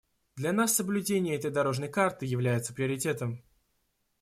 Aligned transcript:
Для 0.35 0.51
нас 0.51 0.73
соблюдение 0.73 1.35
этой 1.35 1.51
«дорожной 1.51 1.87
карты» 1.87 2.25
является 2.25 2.73
приоритетом. 2.73 3.43